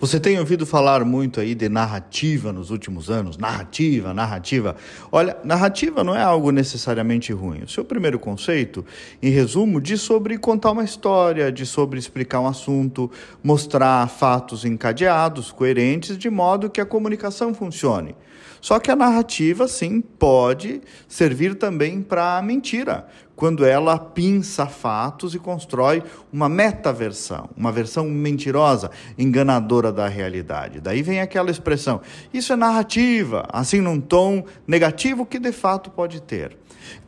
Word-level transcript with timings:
Você 0.00 0.18
tem 0.18 0.38
ouvido 0.38 0.64
falar 0.64 1.04
muito 1.04 1.40
aí 1.40 1.54
de 1.54 1.68
narrativa 1.68 2.54
nos 2.54 2.70
últimos 2.70 3.10
anos? 3.10 3.36
Narrativa, 3.36 4.14
narrativa. 4.14 4.74
Olha, 5.12 5.36
narrativa 5.44 6.02
não 6.02 6.16
é 6.16 6.22
algo 6.22 6.50
necessariamente 6.50 7.34
ruim. 7.34 7.64
O 7.64 7.68
seu 7.68 7.84
primeiro 7.84 8.18
conceito, 8.18 8.82
em 9.22 9.28
resumo, 9.28 9.78
diz 9.78 10.00
sobre 10.00 10.38
contar 10.38 10.70
uma 10.70 10.84
história, 10.84 11.52
diz 11.52 11.68
sobre 11.68 11.98
explicar 11.98 12.40
um 12.40 12.46
assunto, 12.46 13.10
mostrar 13.44 14.08
fatos 14.08 14.64
encadeados, 14.64 15.52
coerentes, 15.52 16.16
de 16.16 16.30
modo 16.30 16.70
que 16.70 16.80
a 16.80 16.86
comunicação 16.86 17.52
funcione. 17.52 18.16
Só 18.60 18.78
que 18.78 18.90
a 18.90 18.96
narrativa, 18.96 19.66
sim, 19.66 20.00
pode 20.00 20.80
servir 21.08 21.54
também 21.54 22.02
para 22.02 22.36
a 22.36 22.42
mentira, 22.42 23.06
quando 23.34 23.64
ela 23.64 23.98
pinça 23.98 24.66
fatos 24.66 25.34
e 25.34 25.38
constrói 25.38 26.02
uma 26.30 26.46
metaversão, 26.46 27.48
uma 27.56 27.72
versão 27.72 28.04
mentirosa, 28.04 28.90
enganadora 29.16 29.89
da 29.92 30.08
realidade. 30.08 30.80
Daí 30.80 31.02
vem 31.02 31.20
aquela 31.20 31.50
expressão: 31.50 32.00
isso 32.32 32.52
é 32.52 32.56
narrativa, 32.56 33.46
assim 33.52 33.80
num 33.80 34.00
tom 34.00 34.44
negativo 34.66 35.26
que 35.26 35.38
de 35.38 35.52
fato 35.52 35.90
pode 35.90 36.20
ter. 36.22 36.56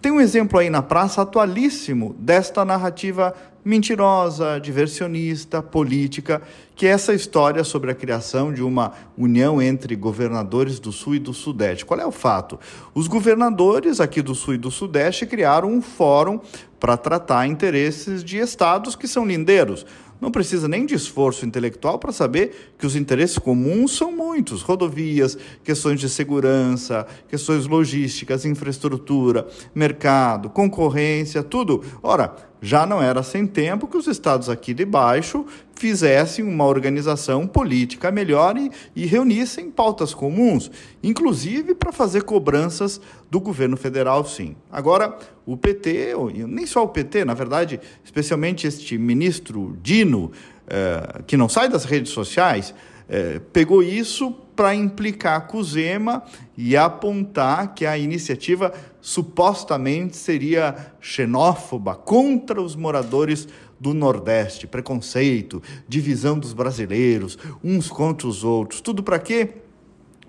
Tem 0.01 0.13
um 0.13 0.21
exemplo 0.21 0.59
aí 0.59 0.69
na 0.69 0.83
praça 0.83 1.23
atualíssimo 1.23 2.15
desta 2.19 2.65
narrativa 2.65 3.35
mentirosa, 3.65 4.59
diversionista, 4.59 5.63
política, 5.63 6.43
que 6.75 6.87
é 6.87 6.91
essa 6.91 7.15
história 7.15 7.63
sobre 7.63 7.93
a 7.93 7.95
criação 7.95 8.53
de 8.53 8.63
uma 8.63 8.93
união 9.17 9.63
entre 9.63 9.95
governadores 9.95 10.81
do 10.81 10.91
Sul 10.91 11.15
e 11.15 11.19
do 11.21 11.33
Sudeste. 11.33 11.85
Qual 11.85 12.01
é 12.01 12.07
o 12.07 12.11
fato? 12.11 12.59
Os 12.93 13.07
governadores 13.07 14.01
aqui 14.01 14.21
do 14.21 14.35
Sul 14.35 14.55
e 14.55 14.59
do 14.59 14.71
Sudeste 14.71 15.27
criaram 15.27 15.69
um 15.69 15.81
fórum 15.81 16.41
para 16.83 16.97
tratar 16.97 17.47
interesses 17.47 18.25
de 18.25 18.39
estados 18.39 18.97
que 18.97 19.07
são 19.07 19.25
lindeiros. 19.25 19.87
Não 20.21 20.33
precisa 20.33 20.67
nem 20.67 20.85
de 20.85 20.97
esforço 20.97 21.47
intelectual 21.47 21.97
para 21.97 22.11
saber 22.11 22.75
que 22.77 22.85
os 22.85 22.97
interesses 22.97 23.39
comuns 23.39 23.97
são 23.97 24.11
muitos: 24.11 24.63
rodovias, 24.63 25.39
questões 25.63 26.01
de 26.01 26.09
segurança, 26.09 27.07
questões 27.29 27.69
logísticas, 27.69 28.45
infraestrutura, 28.45 29.47
mercado, 29.73 30.51
concorrência, 30.51 31.41
tudo. 31.45 31.85
Ora, 32.03 32.35
já 32.63 32.87
não 32.87 33.03
era 33.03 33.25
sem 33.25 33.45
tempo 33.45 33.89
que 33.89 33.97
os 33.97 34.07
estados 34.07 34.49
aqui 34.49 34.73
de 34.73 34.85
baixo 34.85 35.45
fizessem 35.75 36.45
uma 36.45 36.65
organização 36.65 37.45
política 37.45 38.13
melhor 38.13 38.57
e, 38.57 38.71
e 38.95 39.05
reunissem 39.05 39.69
pautas 39.69 40.15
comuns, 40.15 40.71
inclusive 41.03 41.75
para 41.75 41.91
fazer 41.91 42.23
cobranças 42.23 43.01
do 43.29 43.41
governo 43.41 43.77
federal, 43.77 44.25
sim. 44.25 44.55
Agora, 44.71 45.19
o 45.45 45.57
PT, 45.57 46.15
nem 46.47 46.65
só 46.65 46.85
o 46.85 46.89
PT, 46.89 47.25
na 47.25 47.35
verdade, 47.35 47.81
especialmente 48.05 48.65
este 48.65 48.97
ministro 48.97 49.77
Dino, 49.83 50.31
eh, 50.69 51.23
que 51.27 51.37
não 51.37 51.49
sai 51.49 51.69
das 51.69 51.85
redes 51.85 52.13
sociais, 52.13 52.73
eh, 53.09 53.41
pegou 53.53 53.83
isso 53.83 54.37
para 54.55 54.75
implicar 54.75 55.47
com 55.47 55.59
o 55.59 55.65
Zema 55.65 56.23
e 56.57 56.77
apontar 56.77 57.75
que 57.75 57.87
a 57.87 57.97
iniciativa 57.97 58.73
supostamente 59.01 60.17
seria 60.17 60.93
xenófoba 61.01 61.95
contra 61.95 62.61
os 62.61 62.77
moradores 62.77 63.49
do 63.81 63.93
Nordeste, 63.93 64.67
preconceito, 64.67 65.61
divisão 65.89 66.39
dos 66.39 66.53
brasileiros, 66.53 67.37
uns 67.65 67.89
contra 67.89 68.29
os 68.29 68.45
outros, 68.45 68.81
tudo 68.81 69.03
para 69.03 69.19
quê? 69.19 69.55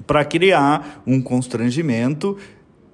Para 0.07 0.25
criar 0.25 1.03
um 1.05 1.21
constrangimento 1.21 2.37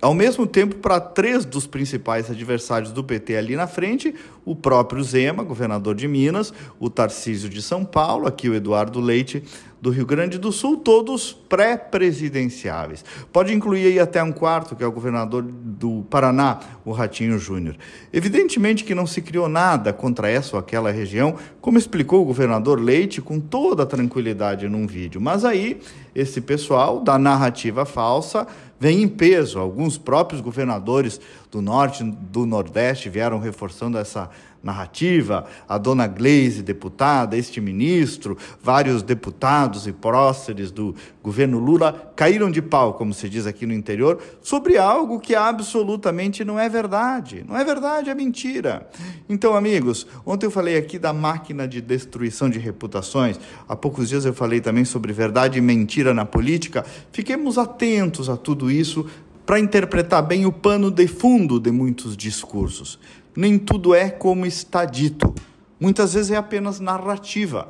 ao 0.01 0.13
mesmo 0.13 0.47
tempo, 0.47 0.75
para 0.75 0.99
três 0.99 1.43
dos 1.43 1.67
principais 1.67 2.31
adversários 2.31 2.91
do 2.93 3.03
PT 3.03 3.35
ali 3.35 3.55
na 3.57 3.67
frente, 3.67 4.15
o 4.45 4.55
próprio 4.55 5.03
Zema, 5.03 5.43
governador 5.43 5.93
de 5.93 6.07
Minas, 6.07 6.53
o 6.79 6.89
Tarcísio 6.89 7.49
de 7.49 7.61
São 7.61 7.83
Paulo, 7.83 8.25
aqui 8.25 8.47
o 8.47 8.55
Eduardo 8.55 9.01
Leite 9.01 9.43
do 9.81 9.89
Rio 9.89 10.05
Grande 10.05 10.37
do 10.37 10.51
Sul, 10.51 10.77
todos 10.77 11.31
pré-presidenciáveis. 11.31 13.03
Pode 13.31 13.53
incluir 13.53 13.87
aí 13.87 13.99
até 13.99 14.21
um 14.21 14.31
quarto, 14.31 14.75
que 14.75 14.83
é 14.83 14.87
o 14.87 14.91
governador 14.91 15.43
do 15.43 16.05
Paraná, 16.09 16.59
o 16.83 16.91
Ratinho 16.91 17.39
Júnior. 17.39 17.75
Evidentemente 18.11 18.83
que 18.83 18.93
não 18.95 19.07
se 19.07 19.21
criou 19.21 19.47
nada 19.47 19.93
contra 19.93 20.29
essa 20.29 20.55
ou 20.55 20.59
aquela 20.59 20.91
região, 20.91 21.35
como 21.61 21.77
explicou 21.77 22.21
o 22.21 22.25
governador 22.25 22.79
Leite 22.79 23.21
com 23.21 23.39
toda 23.39 23.83
a 23.83 23.85
tranquilidade 23.85 24.67
num 24.67 24.85
vídeo. 24.85 25.21
Mas 25.21 25.45
aí, 25.45 25.79
esse 26.13 26.41
pessoal 26.41 26.99
da 26.99 27.17
narrativa 27.17 27.85
falsa 27.85 28.47
vem 28.79 29.03
em 29.03 29.07
peso. 29.07 29.59
Alguns 29.59 29.97
próprios 29.97 30.41
governadores 30.41 31.19
do 31.51 31.61
Norte 31.61 32.03
do 32.03 32.45
Nordeste 32.45 33.09
vieram 33.09 33.39
reforçando 33.39 33.97
essa 33.97 34.29
narrativa. 34.63 35.45
A 35.67 35.77
dona 35.77 36.07
Gleise, 36.07 36.61
deputada, 36.61 37.37
este 37.37 37.61
ministro, 37.61 38.37
vários 38.61 39.01
deputados 39.01 39.87
e 39.87 39.91
próceres 39.91 40.71
do 40.71 40.95
governo 41.23 41.59
Lula 41.59 42.11
caíram 42.15 42.51
de 42.51 42.61
pau, 42.61 42.93
como 42.93 43.13
se 43.13 43.29
diz 43.29 43.45
aqui 43.45 43.65
no 43.65 43.73
interior, 43.73 44.21
sobre 44.41 44.77
algo 44.77 45.19
que 45.19 45.35
absolutamente 45.35 46.43
não 46.43 46.59
é 46.59 46.67
verdade. 46.67 47.43
Não 47.47 47.57
é 47.57 47.63
verdade, 47.63 48.09
é 48.09 48.15
mentira. 48.15 48.87
Então, 49.27 49.55
amigos, 49.55 50.05
ontem 50.25 50.45
eu 50.45 50.51
falei 50.51 50.77
aqui 50.77 50.99
da 50.99 51.13
máquina 51.13 51.67
de 51.67 51.81
destruição 51.81 52.49
de 52.49 52.59
reputações. 52.59 53.39
Há 53.67 53.75
poucos 53.75 54.09
dias 54.09 54.25
eu 54.25 54.33
falei 54.33 54.59
também 54.59 54.85
sobre 54.85 55.13
verdade 55.13 55.57
e 55.57 55.61
mentira 55.61 56.13
na 56.13 56.25
política. 56.25 56.85
Fiquemos 57.11 57.57
atentos 57.57 58.29
a 58.29 58.37
tudo 58.37 58.69
isso 58.71 59.05
para 59.45 59.59
interpretar 59.59 60.21
bem 60.21 60.45
o 60.45 60.51
pano 60.51 60.91
de 60.91 61.07
fundo 61.07 61.59
de 61.59 61.71
muitos 61.71 62.15
discursos. 62.15 62.99
Nem 63.39 63.57
tudo 63.57 63.95
é 63.95 64.09
como 64.09 64.45
está 64.45 64.83
dito. 64.83 65.33
Muitas 65.79 66.13
vezes 66.13 66.29
é 66.29 66.35
apenas 66.35 66.81
narrativa, 66.81 67.69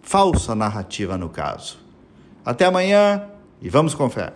falsa 0.00 0.54
narrativa 0.54 1.18
no 1.18 1.28
caso. 1.28 1.78
Até 2.42 2.64
amanhã 2.64 3.28
e 3.60 3.68
vamos 3.68 3.94
com 3.94 4.08
fé. 4.08 4.30